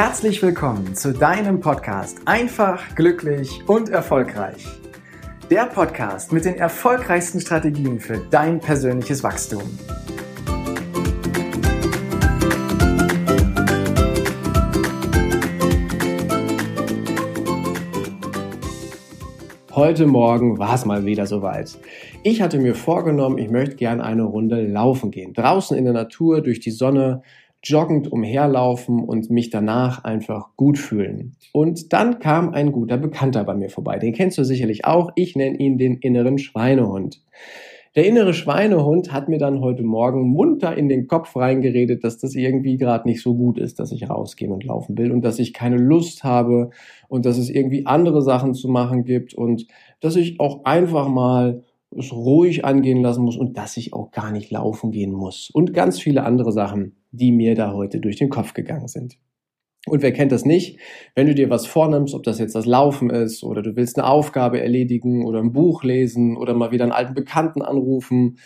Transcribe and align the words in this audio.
Herzlich 0.00 0.40
willkommen 0.44 0.94
zu 0.94 1.12
deinem 1.12 1.58
Podcast 1.58 2.18
Einfach, 2.24 2.94
glücklich 2.94 3.64
und 3.66 3.88
erfolgreich. 3.88 4.64
Der 5.50 5.66
Podcast 5.66 6.32
mit 6.32 6.44
den 6.44 6.54
erfolgreichsten 6.54 7.40
Strategien 7.40 7.98
für 7.98 8.18
dein 8.30 8.60
persönliches 8.60 9.24
Wachstum. 9.24 9.64
Heute 19.72 20.06
Morgen 20.06 20.60
war 20.60 20.74
es 20.76 20.84
mal 20.84 21.04
wieder 21.06 21.26
soweit. 21.26 21.76
Ich 22.22 22.40
hatte 22.40 22.60
mir 22.60 22.76
vorgenommen, 22.76 23.38
ich 23.38 23.50
möchte 23.50 23.74
gerne 23.74 24.04
eine 24.04 24.22
Runde 24.22 24.64
laufen 24.64 25.10
gehen. 25.10 25.34
Draußen 25.34 25.76
in 25.76 25.82
der 25.82 25.92
Natur, 25.92 26.40
durch 26.40 26.60
die 26.60 26.70
Sonne, 26.70 27.22
joggend 27.62 28.10
umherlaufen 28.10 29.00
und 29.00 29.30
mich 29.30 29.50
danach 29.50 30.04
einfach 30.04 30.50
gut 30.56 30.78
fühlen. 30.78 31.36
Und 31.52 31.92
dann 31.92 32.18
kam 32.18 32.50
ein 32.50 32.72
guter 32.72 32.96
Bekannter 32.96 33.44
bei 33.44 33.54
mir 33.54 33.70
vorbei. 33.70 33.98
Den 33.98 34.12
kennst 34.12 34.38
du 34.38 34.44
sicherlich 34.44 34.84
auch. 34.84 35.10
Ich 35.16 35.36
nenne 35.36 35.58
ihn 35.58 35.78
den 35.78 35.96
inneren 35.96 36.38
Schweinehund. 36.38 37.22
Der 37.96 38.06
innere 38.06 38.34
Schweinehund 38.34 39.12
hat 39.12 39.28
mir 39.28 39.38
dann 39.38 39.60
heute 39.60 39.82
Morgen 39.82 40.28
munter 40.28 40.76
in 40.76 40.88
den 40.88 41.08
Kopf 41.08 41.34
reingeredet, 41.34 42.04
dass 42.04 42.18
das 42.18 42.34
irgendwie 42.34 42.76
gerade 42.76 43.08
nicht 43.08 43.22
so 43.22 43.34
gut 43.34 43.58
ist, 43.58 43.80
dass 43.80 43.90
ich 43.90 44.08
rausgehen 44.08 44.52
und 44.52 44.62
laufen 44.64 44.96
will 44.96 45.10
und 45.10 45.22
dass 45.22 45.38
ich 45.38 45.52
keine 45.52 45.78
Lust 45.78 46.22
habe 46.22 46.70
und 47.08 47.26
dass 47.26 47.38
es 47.38 47.50
irgendwie 47.50 47.86
andere 47.86 48.22
Sachen 48.22 48.54
zu 48.54 48.68
machen 48.68 49.04
gibt 49.04 49.34
und 49.34 49.66
dass 50.00 50.14
ich 50.16 50.38
auch 50.38 50.64
einfach 50.64 51.08
mal 51.08 51.64
es 51.96 52.12
ruhig 52.12 52.64
angehen 52.64 53.02
lassen 53.02 53.24
muss 53.24 53.36
und 53.36 53.56
dass 53.56 53.76
ich 53.76 53.92
auch 53.94 54.10
gar 54.10 54.30
nicht 54.30 54.50
laufen 54.50 54.90
gehen 54.90 55.12
muss 55.12 55.50
und 55.50 55.72
ganz 55.72 56.00
viele 56.00 56.24
andere 56.24 56.52
Sachen, 56.52 56.96
die 57.10 57.32
mir 57.32 57.54
da 57.54 57.72
heute 57.72 58.00
durch 58.00 58.16
den 58.16 58.28
Kopf 58.28 58.52
gegangen 58.52 58.88
sind. 58.88 59.18
Und 59.86 60.02
wer 60.02 60.12
kennt 60.12 60.32
das 60.32 60.44
nicht? 60.44 60.78
Wenn 61.14 61.26
du 61.26 61.34
dir 61.34 61.50
was 61.50 61.66
vornimmst, 61.66 62.14
ob 62.14 62.22
das 62.22 62.38
jetzt 62.38 62.54
das 62.54 62.66
Laufen 62.66 63.10
ist 63.10 63.42
oder 63.42 63.62
du 63.62 63.74
willst 63.76 63.98
eine 63.98 64.06
Aufgabe 64.06 64.60
erledigen 64.60 65.24
oder 65.24 65.40
ein 65.40 65.52
Buch 65.52 65.82
lesen 65.82 66.36
oder 66.36 66.54
mal 66.54 66.72
wieder 66.72 66.84
einen 66.84 66.92
alten 66.92 67.14
Bekannten 67.14 67.62
anrufen, 67.62 68.38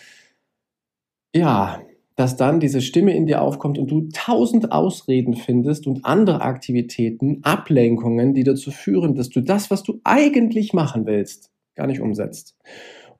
ja, 1.34 1.80
dass 2.14 2.36
dann 2.36 2.60
diese 2.60 2.82
Stimme 2.82 3.16
in 3.16 3.26
dir 3.26 3.40
aufkommt 3.40 3.78
und 3.78 3.90
du 3.90 4.08
tausend 4.12 4.70
Ausreden 4.70 5.34
findest 5.34 5.86
und 5.86 6.04
andere 6.04 6.42
Aktivitäten, 6.42 7.40
Ablenkungen, 7.42 8.34
die 8.34 8.44
dazu 8.44 8.70
führen, 8.70 9.14
dass 9.14 9.30
du 9.30 9.40
das, 9.40 9.70
was 9.70 9.82
du 9.82 10.00
eigentlich 10.04 10.74
machen 10.74 11.06
willst, 11.06 11.50
gar 11.74 11.86
nicht 11.86 12.00
umsetzt. 12.00 12.56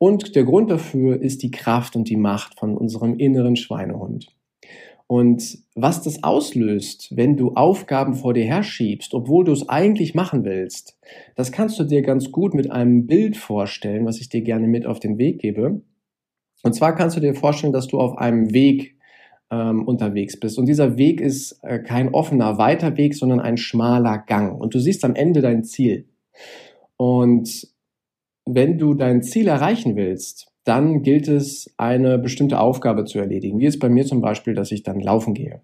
Und 0.02 0.34
der 0.34 0.42
Grund 0.42 0.68
dafür 0.68 1.22
ist 1.22 1.44
die 1.44 1.52
Kraft 1.52 1.94
und 1.94 2.08
die 2.08 2.16
Macht 2.16 2.58
von 2.58 2.76
unserem 2.76 3.20
inneren 3.20 3.54
Schweinehund. 3.54 4.34
Und 5.06 5.58
was 5.76 6.02
das 6.02 6.24
auslöst, 6.24 7.16
wenn 7.16 7.36
du 7.36 7.52
Aufgaben 7.54 8.14
vor 8.14 8.34
dir 8.34 8.44
herschiebst, 8.44 9.14
obwohl 9.14 9.44
du 9.44 9.52
es 9.52 9.68
eigentlich 9.68 10.16
machen 10.16 10.42
willst, 10.42 10.98
das 11.36 11.52
kannst 11.52 11.78
du 11.78 11.84
dir 11.84 12.02
ganz 12.02 12.32
gut 12.32 12.52
mit 12.52 12.68
einem 12.68 13.06
Bild 13.06 13.36
vorstellen, 13.36 14.04
was 14.04 14.20
ich 14.20 14.28
dir 14.28 14.42
gerne 14.42 14.66
mit 14.66 14.86
auf 14.86 14.98
den 14.98 15.18
Weg 15.18 15.38
gebe. 15.38 15.82
Und 16.64 16.74
zwar 16.74 16.96
kannst 16.96 17.16
du 17.16 17.20
dir 17.20 17.36
vorstellen, 17.36 17.72
dass 17.72 17.86
du 17.86 18.00
auf 18.00 18.18
einem 18.18 18.52
Weg 18.52 18.96
ähm, 19.52 19.86
unterwegs 19.86 20.40
bist. 20.40 20.58
Und 20.58 20.66
dieser 20.66 20.96
Weg 20.96 21.20
ist 21.20 21.60
äh, 21.62 21.78
kein 21.78 22.12
offener, 22.12 22.58
weiter 22.58 22.96
Weg, 22.96 23.14
sondern 23.14 23.38
ein 23.38 23.56
schmaler 23.56 24.18
Gang. 24.18 24.60
Und 24.60 24.74
du 24.74 24.80
siehst 24.80 25.04
am 25.04 25.14
Ende 25.14 25.42
dein 25.42 25.62
Ziel. 25.62 26.08
Und 26.96 27.71
wenn 28.44 28.78
du 28.78 28.94
dein 28.94 29.22
Ziel 29.22 29.48
erreichen 29.48 29.96
willst, 29.96 30.48
dann 30.64 31.02
gilt 31.02 31.28
es, 31.28 31.72
eine 31.76 32.18
bestimmte 32.18 32.60
Aufgabe 32.60 33.04
zu 33.04 33.18
erledigen. 33.18 33.58
Wie 33.58 33.66
ist 33.66 33.78
bei 33.78 33.88
mir 33.88 34.04
zum 34.04 34.20
Beispiel, 34.20 34.54
dass 34.54 34.72
ich 34.72 34.82
dann 34.82 35.00
laufen 35.00 35.34
gehe. 35.34 35.60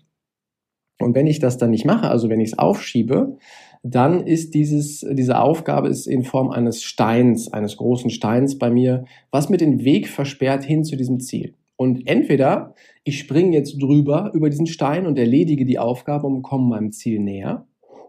Und 1.00 1.14
wenn 1.14 1.28
ich 1.28 1.38
das 1.38 1.58
dann 1.58 1.70
nicht 1.70 1.84
mache, 1.84 2.10
also 2.10 2.28
wenn 2.28 2.40
ich 2.40 2.52
es 2.52 2.58
aufschiebe, 2.58 3.38
dann 3.84 4.26
ist 4.26 4.54
dieses, 4.54 5.06
diese 5.12 5.38
Aufgabe 5.38 5.88
ist 5.88 6.06
in 6.06 6.24
Form 6.24 6.50
eines 6.50 6.82
Steins, 6.82 7.52
eines 7.52 7.76
großen 7.76 8.10
Steins 8.10 8.58
bei 8.58 8.70
mir, 8.70 9.04
was 9.30 9.48
mir 9.48 9.56
den 9.56 9.84
Weg 9.84 10.08
versperrt 10.08 10.64
hin 10.64 10.82
zu 10.82 10.96
diesem 10.96 11.20
Ziel. 11.20 11.54
Und 11.76 12.08
entweder 12.08 12.74
ich 13.04 13.20
springe 13.20 13.56
jetzt 13.56 13.80
drüber 13.80 14.32
über 14.34 14.50
diesen 14.50 14.66
Stein 14.66 15.06
und 15.06 15.16
erledige 15.16 15.64
die 15.64 15.78
Aufgabe 15.78 16.26
und 16.26 16.42
komme 16.42 16.68
meinem 16.68 16.90
Ziel 16.90 17.20
näher, 17.20 17.67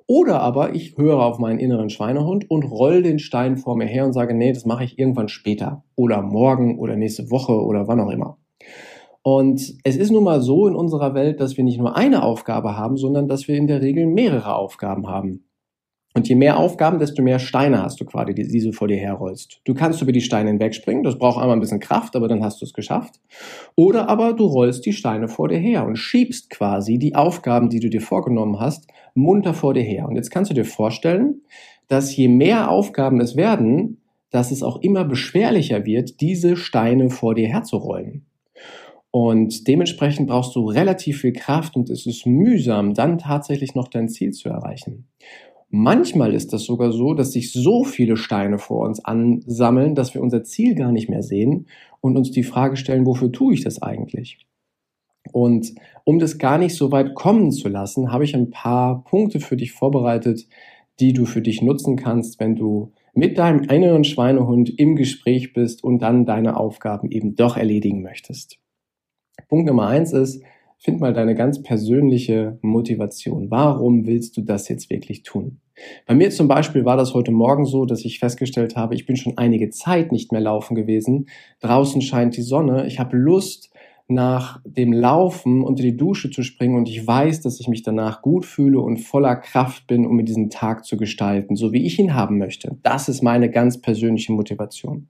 oder 0.09 0.42
aber 0.42 0.74
ich 0.74 0.97
höre 0.97 1.24
auf 1.24 1.38
meinen 1.38 1.59
inneren 1.59 1.92
Schweinehund 1.92 2.50
und 2.50 2.64
roll 2.64 3.03
den 3.03 3.20
Stein 3.20 3.58
vor 3.58 3.78
mir 3.78 3.86
her 3.86 4.06
und 4.06 4.14
sage, 4.14 4.34
nee, 4.34 4.52
das 4.52 4.66
mache 4.66 4.84
ich 4.84 4.97
irgendwann 4.97 5.30
später 5.30 5.84
oder 5.96 6.24
morgen 6.24 6.80
oder 6.80 6.96
nächste 6.96 7.30
Woche 7.30 7.53
oder 7.53 7.88
wann 7.88 8.00
auch 8.00 8.09
immer. 8.09 8.40
Und 9.22 9.75
es 9.84 9.98
ist 9.98 10.12
nun 10.12 10.24
mal 10.24 10.42
so 10.42 10.68
in 10.68 10.74
unserer 10.74 11.14
Welt, 11.14 11.40
dass 11.40 11.58
wir 11.58 11.64
nicht 11.64 11.78
nur 11.78 11.96
eine 11.96 12.24
Aufgabe 12.24 12.75
haben, 12.75 12.98
sondern 12.98 13.28
dass 13.28 13.48
wir 13.48 13.56
in 13.56 13.68
der 13.68 13.84
Regel 13.84 14.08
mehrere 14.08 14.56
Aufgaben 14.56 15.08
haben. 15.08 15.46
Und 16.19 16.28
je 16.28 16.35
mehr 16.35 16.57
Aufgaben, 16.57 17.00
desto 17.00 17.22
mehr 17.22 17.40
Steine 17.40 17.81
hast 17.81 18.02
du 18.02 18.03
quasi, 18.03 18.35
die, 18.35 18.46
die 18.46 18.59
du 18.59 18.74
vor 18.74 18.90
dir 18.90 18.97
herrollst. 18.97 19.62
Du 19.63 19.74
kannst 19.74 20.02
über 20.02 20.12
die 20.12 20.19
Steine 20.19 20.50
hinwegspringen, 20.50 21.02
das 21.02 21.18
braucht 21.18 21.40
einmal 21.40 21.56
ein 21.56 21.62
bisschen 21.62 21.80
Kraft, 21.80 22.13
aber 22.18 22.28
dann 22.28 22.44
hast 22.44 22.59
du 22.59 22.66
es 22.66 22.74
geschafft. 22.74 23.22
Oder 23.78 24.09
aber 24.09 24.34
du 24.34 24.46
rollst 24.46 24.85
die 24.85 24.91
Steine 24.91 25.30
vor 25.30 25.47
dir 25.47 25.59
her 25.59 25.85
und 25.85 25.96
schiebst 25.96 26.50
quasi 26.50 27.00
die 27.00 27.16
Aufgaben, 27.16 27.69
die 27.69 27.80
du 27.80 27.90
dir 27.90 28.02
vorgenommen 28.02 28.59
hast, 28.59 28.90
munter 29.13 29.53
vor 29.53 29.74
dir 29.74 29.84
her. 29.84 30.09
Und 30.09 30.18
jetzt 30.18 30.30
kannst 30.30 30.52
du 30.52 30.56
dir 30.56 30.66
vorstellen, 30.66 31.41
dass 31.88 32.13
je 32.13 32.28
mehr 32.28 32.69
Aufgaben 32.69 33.22
es 33.22 33.38
werden, 33.38 34.01
dass 34.30 34.51
es 34.51 34.62
auch 34.62 34.81
immer 34.81 35.06
beschwerlicher 35.06 35.86
wird, 35.86 36.19
diese 36.19 36.57
Steine 36.57 37.12
vor 37.12 37.34
dir 37.34 37.47
herzurollen. 37.47 38.25
Und 39.12 39.69
dementsprechend 39.69 40.28
brauchst 40.28 40.53
du 40.56 40.68
relativ 40.68 41.22
viel 41.22 41.34
Kraft 41.34 41.75
und 41.78 41.90
es 41.90 42.06
ist 42.06 42.25
mühsam, 42.25 42.94
dann 42.94 43.18
tatsächlich 43.18 43.74
noch 43.74 43.88
dein 43.88 44.09
Ziel 44.09 44.31
zu 44.31 44.50
erreichen. 44.50 45.07
Manchmal 45.69 46.34
ist 46.34 46.52
das 46.52 46.63
sogar 46.63 46.91
so, 46.91 47.13
dass 47.13 47.31
sich 47.31 47.52
so 47.52 47.84
viele 47.84 48.18
Steine 48.18 48.57
vor 48.57 48.88
uns 48.88 49.03
ansammeln, 49.06 49.94
dass 49.94 50.16
wir 50.16 50.22
unser 50.22 50.44
Ziel 50.44 50.74
gar 50.74 50.91
nicht 50.91 51.09
mehr 51.09 51.22
sehen 51.22 51.68
und 52.02 52.18
uns 52.18 52.31
die 52.31 52.44
Frage 52.44 52.75
stellen, 52.75 53.06
wofür 53.06 53.31
tue 53.31 53.53
ich 53.53 53.63
das 53.63 53.81
eigentlich? 53.81 54.40
Und 55.31 55.75
um 56.06 56.18
das 56.18 56.40
gar 56.40 56.57
nicht 56.57 56.75
so 56.75 56.91
weit 56.91 57.13
kommen 57.13 57.52
zu 57.52 57.69
lassen, 57.69 58.12
habe 58.12 58.24
ich 58.24 58.35
ein 58.35 58.50
paar 58.50 59.03
Punkte 59.03 59.40
für 59.40 59.57
dich 59.57 59.74
vorbereitet, 59.74 60.47
die 61.00 61.13
du 61.13 61.25
für 61.25 61.41
dich 61.41 61.62
nutzen 61.62 61.97
kannst, 61.97 62.40
wenn 62.40 62.56
du 62.56 62.91
mit 63.13 63.38
deinem 63.38 63.63
inneren 63.63 64.03
Schweinehund 64.03 64.69
im 64.80 64.96
Gespräch 64.96 65.53
bist 65.53 65.84
und 65.84 66.00
dann 66.01 66.25
deine 66.25 66.57
Aufgaben 66.57 67.12
eben 67.12 67.36
doch 67.36 67.57
erledigen 67.57 68.01
möchtest. 68.01 68.57
Punkt 69.47 69.68
Nummer 69.68 69.88
eins 69.88 70.13
ist, 70.13 70.41
Find 70.79 71.01
mal 71.01 71.13
deine 71.13 71.35
ganz 71.35 71.62
persönliche 71.62 72.57
Motivation. 72.62 73.51
Warum 73.51 74.06
willst 74.07 74.38
du 74.38 74.41
das 74.41 74.69
jetzt 74.69 74.90
wirklich 74.90 75.23
tun? 75.23 75.59
Bei 76.07 76.16
mir 76.16 76.29
zum 76.29 76.47
Beispiel 76.47 76.85
war 76.85 76.97
das 76.97 77.13
heute 77.13 77.31
Morgen 77.31 77.66
so, 77.66 77.85
dass 77.85 78.06
ich 78.06 78.19
festgestellt 78.19 78.75
habe, 78.75 78.95
ich 78.95 79.06
bin 79.06 79.18
schon 79.18 79.38
einige 79.38 79.69
Zeit 79.69 80.12
nicht 80.12 80.31
mehr 80.31 80.41
laufen 80.41 80.75
gewesen. 80.75 81.28
Draußen 81.62 82.01
scheint 82.01 82.38
die 82.38 82.41
Sonne. 82.41 82.88
Ich 82.88 83.00
habe 83.00 83.18
Lust, 83.18 83.69
nach 84.09 84.59
dem 84.66 84.91
Laufen 84.91 85.63
unter 85.63 85.84
die 85.84 85.95
Dusche 85.95 86.31
zu 86.31 86.41
springen 86.41 86.75
und 86.75 86.89
ich 86.89 87.06
weiß, 87.06 87.41
dass 87.41 87.59
ich 87.59 87.68
mich 87.68 87.84
danach 87.84 88.23
gut 88.23 88.44
fühle 88.44 88.79
und 88.79 88.97
voller 88.97 89.35
Kraft 89.35 89.85
bin, 89.85 90.06
um 90.06 90.16
mir 90.16 90.23
diesen 90.23 90.50
Tag 90.50 90.84
zu 90.84 90.97
gestalten, 90.97 91.56
so 91.56 91.72
wie 91.73 91.85
ich 91.85 92.00
ihn 92.00 92.16
haben 92.16 92.39
möchte. 92.39 92.75
Das 92.81 93.07
ist 93.07 93.22
meine 93.22 93.51
ganz 93.51 93.79
persönliche 93.79 94.34
Motivation. 94.34 95.07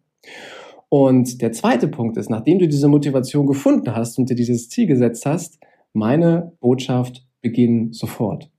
Und 0.89 1.41
der 1.41 1.51
zweite 1.51 1.87
Punkt 1.87 2.17
ist, 2.17 2.29
nachdem 2.29 2.59
du 2.59 2.67
diese 2.67 2.87
Motivation 2.87 3.45
gefunden 3.45 3.95
hast 3.95 4.17
und 4.17 4.29
dir 4.29 4.35
dieses 4.35 4.69
Ziel 4.69 4.87
gesetzt 4.87 5.25
hast, 5.25 5.59
meine 5.93 6.53
Botschaft, 6.59 7.25
beginn 7.41 7.93
sofort. 7.93 8.49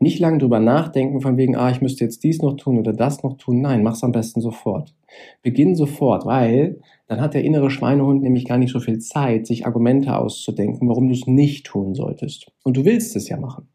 Nicht 0.00 0.18
lange 0.18 0.38
drüber 0.38 0.58
nachdenken 0.58 1.20
von 1.20 1.36
wegen, 1.36 1.54
ah, 1.54 1.70
ich 1.70 1.80
müsste 1.80 2.04
jetzt 2.04 2.24
dies 2.24 2.40
noch 2.42 2.56
tun 2.56 2.78
oder 2.78 2.92
das 2.92 3.22
noch 3.22 3.36
tun. 3.36 3.60
Nein, 3.60 3.82
mach's 3.82 4.02
am 4.02 4.12
besten 4.12 4.40
sofort. 4.40 4.94
Beginn 5.42 5.74
sofort, 5.74 6.26
weil 6.26 6.80
dann 7.06 7.20
hat 7.20 7.34
der 7.34 7.44
innere 7.44 7.70
Schweinehund 7.70 8.22
nämlich 8.22 8.46
gar 8.46 8.58
nicht 8.58 8.72
so 8.72 8.80
viel 8.80 8.98
Zeit, 8.98 9.46
sich 9.46 9.66
Argumente 9.66 10.16
auszudenken, 10.16 10.88
warum 10.88 11.08
du 11.08 11.14
es 11.14 11.26
nicht 11.26 11.66
tun 11.66 11.94
solltest. 11.94 12.50
Und 12.64 12.76
du 12.76 12.84
willst 12.84 13.16
es 13.16 13.28
ja 13.28 13.36
machen. 13.36 13.68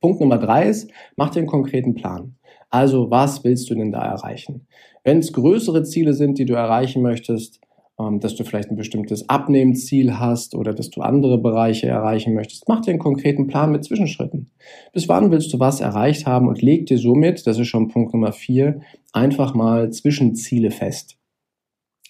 Punkt 0.00 0.20
Nummer 0.20 0.38
drei 0.38 0.68
ist, 0.68 0.90
mach 1.16 1.30
dir 1.30 1.40
einen 1.40 1.48
konkreten 1.48 1.94
Plan. 1.94 2.36
Also, 2.70 3.10
was 3.10 3.44
willst 3.44 3.70
du 3.70 3.74
denn 3.74 3.92
da 3.92 4.02
erreichen? 4.02 4.66
Wenn 5.02 5.18
es 5.18 5.32
größere 5.32 5.82
Ziele 5.84 6.12
sind, 6.12 6.38
die 6.38 6.44
du 6.44 6.54
erreichen 6.54 7.02
möchtest, 7.02 7.60
ähm, 7.98 8.20
dass 8.20 8.36
du 8.36 8.44
vielleicht 8.44 8.70
ein 8.70 8.76
bestimmtes 8.76 9.28
Abnehmziel 9.28 10.18
hast 10.18 10.54
oder 10.54 10.72
dass 10.72 10.90
du 10.90 11.00
andere 11.00 11.38
Bereiche 11.38 11.88
erreichen 11.88 12.34
möchtest, 12.34 12.68
mach 12.68 12.80
dir 12.80 12.90
einen 12.90 13.00
konkreten 13.00 13.48
Plan 13.48 13.72
mit 13.72 13.84
Zwischenschritten. 13.84 14.50
Bis 14.92 15.08
wann 15.08 15.32
willst 15.32 15.52
du 15.52 15.58
was 15.58 15.80
erreicht 15.80 16.26
haben 16.26 16.46
und 16.46 16.62
leg 16.62 16.86
dir 16.86 16.98
somit, 16.98 17.46
das 17.46 17.58
ist 17.58 17.66
schon 17.66 17.88
Punkt 17.88 18.12
Nummer 18.12 18.32
vier, 18.32 18.82
einfach 19.12 19.54
mal 19.54 19.90
Zwischenziele 19.90 20.70
fest. 20.70 21.16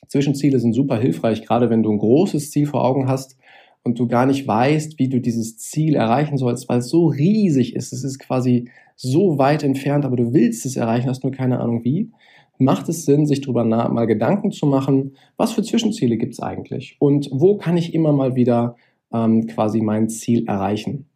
Zwischenziele 0.08 0.58
sind 0.58 0.74
super 0.74 0.98
hilfreich, 0.98 1.42
gerade 1.42 1.70
wenn 1.70 1.82
du 1.82 1.90
ein 1.90 1.98
großes 1.98 2.50
Ziel 2.50 2.66
vor 2.66 2.84
Augen 2.84 3.08
hast 3.08 3.37
und 3.82 3.98
du 3.98 4.06
gar 4.06 4.26
nicht 4.26 4.46
weißt, 4.46 4.98
wie 4.98 5.08
du 5.08 5.20
dieses 5.20 5.58
Ziel 5.58 5.94
erreichen 5.94 6.36
sollst, 6.36 6.68
weil 6.68 6.78
es 6.78 6.88
so 6.88 7.06
riesig 7.06 7.74
ist. 7.74 7.92
Es 7.92 8.04
ist 8.04 8.18
quasi 8.18 8.68
so 8.96 9.38
weit 9.38 9.62
entfernt, 9.62 10.04
aber 10.04 10.16
du 10.16 10.32
willst 10.32 10.66
es 10.66 10.76
erreichen, 10.76 11.08
hast 11.08 11.22
nur 11.22 11.32
keine 11.32 11.60
Ahnung 11.60 11.84
wie. 11.84 12.10
Macht 12.58 12.88
es 12.88 13.04
Sinn, 13.04 13.24
sich 13.24 13.40
darüber 13.40 13.64
mal 13.64 14.06
Gedanken 14.06 14.50
zu 14.50 14.66
machen, 14.66 15.12
was 15.36 15.52
für 15.52 15.62
Zwischenziele 15.62 16.16
gibt 16.16 16.34
es 16.34 16.40
eigentlich 16.40 16.96
und 16.98 17.28
wo 17.32 17.56
kann 17.56 17.76
ich 17.76 17.94
immer 17.94 18.12
mal 18.12 18.34
wieder 18.34 18.74
ähm, 19.12 19.46
quasi 19.46 19.80
mein 19.80 20.08
Ziel 20.08 20.46
erreichen? 20.48 21.06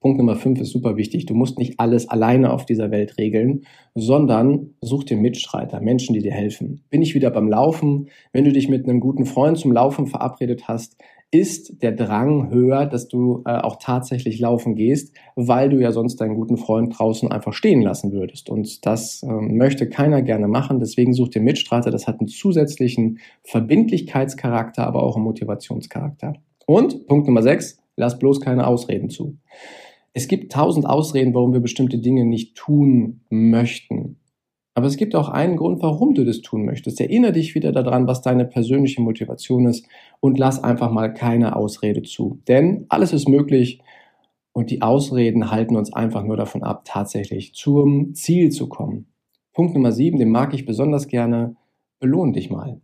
Punkt 0.00 0.18
Nummer 0.18 0.36
5 0.36 0.60
ist 0.60 0.70
super 0.70 0.96
wichtig. 0.96 1.26
Du 1.26 1.34
musst 1.34 1.58
nicht 1.58 1.80
alles 1.80 2.08
alleine 2.08 2.52
auf 2.52 2.66
dieser 2.66 2.90
Welt 2.90 3.18
regeln, 3.18 3.64
sondern 3.94 4.74
such 4.80 5.04
dir 5.04 5.16
Mitstreiter, 5.16 5.80
Menschen, 5.80 6.14
die 6.14 6.20
dir 6.20 6.32
helfen. 6.32 6.84
Bin 6.90 7.02
ich 7.02 7.14
wieder 7.14 7.30
beim 7.30 7.48
Laufen? 7.48 8.08
Wenn 8.32 8.44
du 8.44 8.52
dich 8.52 8.68
mit 8.68 8.84
einem 8.84 9.00
guten 9.00 9.26
Freund 9.26 9.58
zum 9.58 9.72
Laufen 9.72 10.06
verabredet 10.06 10.68
hast, 10.68 10.96
ist 11.30 11.82
der 11.82 11.92
Drang 11.92 12.50
höher, 12.50 12.86
dass 12.86 13.08
du 13.08 13.42
äh, 13.44 13.50
auch 13.50 13.76
tatsächlich 13.76 14.38
laufen 14.38 14.74
gehst, 14.74 15.14
weil 15.36 15.68
du 15.68 15.78
ja 15.78 15.92
sonst 15.92 16.16
deinen 16.16 16.36
guten 16.36 16.56
Freund 16.56 16.98
draußen 16.98 17.30
einfach 17.30 17.52
stehen 17.52 17.82
lassen 17.82 18.12
würdest. 18.12 18.48
Und 18.48 18.86
das 18.86 19.22
äh, 19.22 19.26
möchte 19.26 19.88
keiner 19.88 20.22
gerne 20.22 20.48
machen. 20.48 20.80
Deswegen 20.80 21.12
such 21.12 21.28
dir 21.28 21.42
Mitstreiter. 21.42 21.90
Das 21.90 22.06
hat 22.06 22.20
einen 22.20 22.28
zusätzlichen 22.28 23.18
Verbindlichkeitscharakter, 23.44 24.86
aber 24.86 25.02
auch 25.02 25.16
einen 25.16 25.24
Motivationscharakter. 25.24 26.34
Und 26.66 27.06
Punkt 27.06 27.26
Nummer 27.26 27.42
6, 27.42 27.78
lass 27.96 28.18
bloß 28.18 28.40
keine 28.40 28.66
Ausreden 28.66 29.10
zu. 29.10 29.36
Es 30.14 30.28
gibt 30.28 30.52
tausend 30.52 30.86
Ausreden, 30.86 31.34
warum 31.34 31.52
wir 31.52 31.60
bestimmte 31.60 31.98
Dinge 31.98 32.24
nicht 32.24 32.56
tun 32.56 33.20
möchten. 33.28 34.16
Aber 34.78 34.86
es 34.86 34.96
gibt 34.96 35.16
auch 35.16 35.28
einen 35.28 35.56
Grund, 35.56 35.82
warum 35.82 36.14
du 36.14 36.24
das 36.24 36.40
tun 36.40 36.64
möchtest. 36.64 37.00
Erinnere 37.00 37.32
dich 37.32 37.56
wieder 37.56 37.72
daran, 37.72 38.06
was 38.06 38.22
deine 38.22 38.44
persönliche 38.44 39.02
Motivation 39.02 39.66
ist 39.66 39.84
und 40.20 40.38
lass 40.38 40.62
einfach 40.62 40.92
mal 40.92 41.12
keine 41.12 41.56
Ausrede 41.56 42.02
zu. 42.02 42.38
Denn 42.46 42.86
alles 42.88 43.12
ist 43.12 43.28
möglich 43.28 43.80
und 44.52 44.70
die 44.70 44.80
Ausreden 44.80 45.50
halten 45.50 45.74
uns 45.74 45.92
einfach 45.92 46.22
nur 46.22 46.36
davon 46.36 46.62
ab, 46.62 46.82
tatsächlich 46.84 47.54
zum 47.54 48.14
Ziel 48.14 48.52
zu 48.52 48.68
kommen. 48.68 49.08
Punkt 49.52 49.74
Nummer 49.74 49.90
sieben, 49.90 50.20
den 50.20 50.30
mag 50.30 50.54
ich 50.54 50.64
besonders 50.64 51.08
gerne. 51.08 51.56
Belohn 51.98 52.32
dich 52.32 52.48
mal. 52.48 52.80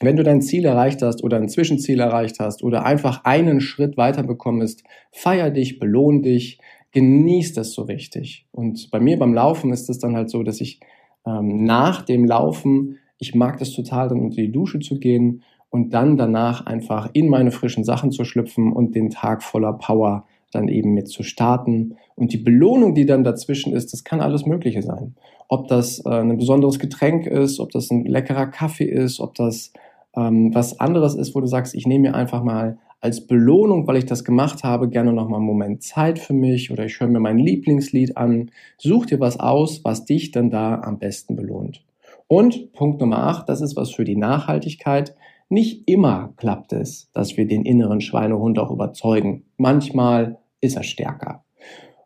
Wenn 0.00 0.16
du 0.16 0.22
dein 0.22 0.40
Ziel 0.40 0.64
erreicht 0.64 1.02
hast 1.02 1.22
oder 1.22 1.36
ein 1.36 1.50
Zwischenziel 1.50 2.00
erreicht 2.00 2.40
hast 2.40 2.62
oder 2.62 2.86
einfach 2.86 3.24
einen 3.24 3.60
Schritt 3.60 3.98
weiter 3.98 4.22
bekommst, 4.22 4.82
feier 5.10 5.50
dich, 5.50 5.78
belohn 5.78 6.22
dich, 6.22 6.58
genieß 6.92 7.52
das 7.52 7.72
so 7.72 7.82
richtig. 7.82 8.46
Und 8.50 8.90
bei 8.90 8.98
mir 8.98 9.18
beim 9.18 9.34
Laufen 9.34 9.72
ist 9.72 9.90
es 9.90 9.98
dann 9.98 10.16
halt 10.16 10.30
so, 10.30 10.42
dass 10.42 10.62
ich 10.62 10.80
ähm, 11.26 11.64
nach 11.64 12.02
dem 12.02 12.24
Laufen, 12.24 12.98
ich 13.18 13.34
mag 13.34 13.58
das 13.58 13.72
total, 13.72 14.08
dann 14.08 14.20
unter 14.20 14.36
die 14.36 14.52
Dusche 14.52 14.80
zu 14.80 14.98
gehen 14.98 15.42
und 15.70 15.94
dann 15.94 16.16
danach 16.16 16.66
einfach 16.66 17.10
in 17.12 17.28
meine 17.28 17.50
frischen 17.50 17.84
Sachen 17.84 18.10
zu 18.10 18.24
schlüpfen 18.24 18.72
und 18.72 18.94
den 18.94 19.10
Tag 19.10 19.42
voller 19.42 19.72
Power 19.72 20.26
dann 20.52 20.68
eben 20.68 20.92
mit 20.92 21.08
zu 21.08 21.22
starten. 21.22 21.96
Und 22.14 22.32
die 22.32 22.38
Belohnung, 22.38 22.94
die 22.94 23.06
dann 23.06 23.24
dazwischen 23.24 23.72
ist, 23.72 23.92
das 23.92 24.04
kann 24.04 24.20
alles 24.20 24.44
Mögliche 24.44 24.82
sein. 24.82 25.14
Ob 25.48 25.68
das 25.68 26.04
äh, 26.04 26.10
ein 26.10 26.36
besonderes 26.36 26.78
Getränk 26.78 27.26
ist, 27.26 27.58
ob 27.58 27.70
das 27.70 27.90
ein 27.90 28.04
leckerer 28.04 28.46
Kaffee 28.46 28.84
ist, 28.84 29.20
ob 29.20 29.34
das 29.34 29.72
ähm, 30.14 30.54
was 30.54 30.78
anderes 30.78 31.14
ist, 31.14 31.34
wo 31.34 31.40
du 31.40 31.46
sagst, 31.46 31.74
ich 31.74 31.86
nehme 31.86 32.10
mir 32.10 32.14
einfach 32.14 32.42
mal 32.42 32.78
als 33.02 33.26
Belohnung, 33.26 33.86
weil 33.88 33.96
ich 33.96 34.06
das 34.06 34.24
gemacht 34.24 34.62
habe, 34.62 34.88
gerne 34.88 35.12
noch 35.12 35.28
mal 35.28 35.38
einen 35.38 35.46
Moment 35.46 35.82
Zeit 35.82 36.20
für 36.20 36.32
mich 36.32 36.70
oder 36.70 36.86
ich 36.86 37.00
höre 37.00 37.08
mir 37.08 37.18
mein 37.18 37.36
Lieblingslied 37.36 38.16
an. 38.16 38.52
Such 38.78 39.06
dir 39.06 39.18
was 39.18 39.40
aus, 39.40 39.84
was 39.84 40.04
dich 40.04 40.30
dann 40.30 40.50
da 40.50 40.80
am 40.80 41.00
besten 41.00 41.34
belohnt. 41.34 41.84
Und 42.28 42.72
Punkt 42.72 43.00
Nummer 43.00 43.18
8, 43.26 43.48
das 43.48 43.60
ist 43.60 43.76
was 43.76 43.90
für 43.90 44.04
die 44.04 44.16
Nachhaltigkeit. 44.16 45.16
Nicht 45.48 45.82
immer 45.90 46.32
klappt 46.36 46.72
es, 46.72 47.10
dass 47.12 47.36
wir 47.36 47.46
den 47.46 47.64
inneren 47.64 48.00
Schweinehund 48.00 48.60
auch 48.60 48.70
überzeugen. 48.70 49.44
Manchmal 49.56 50.38
ist 50.60 50.76
er 50.76 50.84
stärker. 50.84 51.44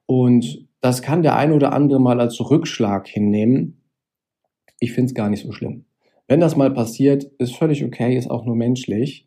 Und 0.07 0.67
das 0.81 1.03
kann 1.03 1.23
der 1.23 1.37
ein 1.37 1.53
oder 1.53 1.75
andere 1.75 2.01
mal 2.01 2.21
als 2.21 2.41
Rückschlag 2.41 3.07
hinnehmen. 3.07 3.83
Ich 4.81 4.93
finde 4.93 5.11
es 5.11 5.15
gar 5.15 5.29
nicht 5.29 5.45
so 5.45 5.53
schlimm. 5.53 5.85
Wenn 6.27 6.41
das 6.41 6.57
mal 6.57 6.73
passiert, 6.73 7.25
ist 7.39 7.55
völlig 7.55 7.85
okay, 7.85 8.17
ist 8.17 8.31
auch 8.31 8.47
nur 8.47 8.57
menschlich. 8.57 9.26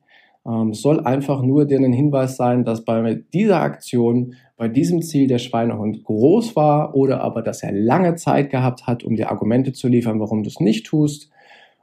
Ähm, 0.49 0.73
soll 0.73 1.01
einfach 1.01 1.43
nur 1.43 1.65
dir 1.65 1.79
ein 1.79 1.93
Hinweis 1.93 2.35
sein, 2.35 2.63
dass 2.63 2.83
bei 2.83 3.21
dieser 3.33 3.61
Aktion, 3.61 4.33
bei 4.57 4.67
diesem 4.67 5.01
Ziel 5.01 5.27
der 5.27 5.37
Schweinehund 5.37 6.03
groß 6.03 6.55
war 6.55 6.95
oder 6.95 7.21
aber, 7.21 7.41
dass 7.41 7.61
er 7.61 7.71
lange 7.71 8.15
Zeit 8.15 8.49
gehabt 8.49 8.87
hat, 8.87 9.03
um 9.03 9.15
dir 9.15 9.29
Argumente 9.29 9.73
zu 9.73 9.87
liefern, 9.87 10.19
warum 10.19 10.43
du 10.43 10.49
es 10.49 10.59
nicht 10.59 10.87
tust. 10.87 11.29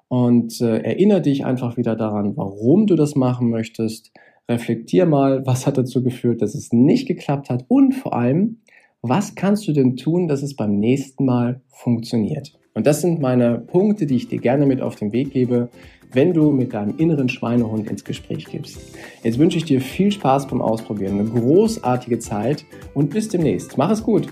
Und 0.08 0.60
äh, 0.60 0.78
erinnere 0.78 1.20
dich 1.20 1.44
einfach 1.44 1.76
wieder 1.76 1.94
daran, 1.94 2.36
warum 2.36 2.86
du 2.86 2.96
das 2.96 3.14
machen 3.14 3.50
möchtest. 3.50 4.12
Reflektier 4.48 5.06
mal, 5.06 5.46
was 5.46 5.66
hat 5.66 5.78
dazu 5.78 6.02
geführt, 6.02 6.42
dass 6.42 6.54
es 6.54 6.72
nicht 6.72 7.06
geklappt 7.06 7.50
hat 7.50 7.64
und 7.68 7.94
vor 7.94 8.14
allem, 8.14 8.58
was 9.02 9.34
kannst 9.34 9.68
du 9.68 9.72
denn 9.72 9.96
tun, 9.96 10.26
dass 10.26 10.42
es 10.42 10.56
beim 10.56 10.78
nächsten 10.78 11.24
Mal 11.24 11.60
funktioniert? 11.68 12.58
Und 12.76 12.86
das 12.86 13.00
sind 13.00 13.22
meine 13.22 13.58
Punkte, 13.58 14.04
die 14.04 14.16
ich 14.16 14.28
dir 14.28 14.38
gerne 14.38 14.66
mit 14.66 14.82
auf 14.82 14.96
den 14.96 15.10
Weg 15.10 15.30
gebe, 15.30 15.70
wenn 16.12 16.34
du 16.34 16.52
mit 16.52 16.74
deinem 16.74 16.98
inneren 16.98 17.30
Schweinehund 17.30 17.90
ins 17.90 18.04
Gespräch 18.04 18.44
gibst. 18.44 18.78
Jetzt 19.22 19.38
wünsche 19.38 19.56
ich 19.56 19.64
dir 19.64 19.80
viel 19.80 20.12
Spaß 20.12 20.46
beim 20.46 20.60
Ausprobieren, 20.60 21.18
eine 21.18 21.30
großartige 21.30 22.18
Zeit 22.18 22.66
und 22.92 23.08
bis 23.08 23.30
demnächst. 23.30 23.78
Mach 23.78 23.90
es 23.90 24.02
gut. 24.02 24.28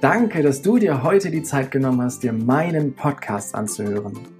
Danke, 0.00 0.42
dass 0.42 0.62
du 0.62 0.78
dir 0.78 1.02
heute 1.02 1.30
die 1.30 1.42
Zeit 1.42 1.70
genommen 1.70 2.00
hast, 2.00 2.22
dir 2.22 2.32
meinen 2.32 2.94
Podcast 2.94 3.54
anzuhören. 3.54 4.39